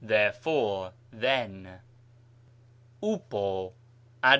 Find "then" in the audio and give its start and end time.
1.13-1.67